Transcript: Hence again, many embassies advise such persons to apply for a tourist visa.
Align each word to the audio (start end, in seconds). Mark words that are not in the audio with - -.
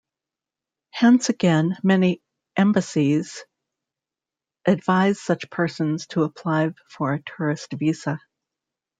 Hence 0.89 1.29
again, 1.29 1.77
many 1.83 2.23
embassies 2.57 3.45
advise 4.65 5.21
such 5.21 5.47
persons 5.51 6.07
to 6.07 6.23
apply 6.23 6.71
for 6.89 7.13
a 7.13 7.21
tourist 7.21 7.71
visa. 7.73 8.19